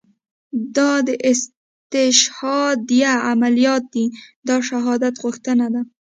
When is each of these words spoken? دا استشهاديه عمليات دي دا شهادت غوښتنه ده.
دا 0.75 0.91
استشهاديه 1.31 3.11
عمليات 3.29 3.83
دي 3.93 4.05
دا 4.47 4.55
شهادت 4.67 5.15
غوښتنه 5.23 5.65
ده. 5.73 5.81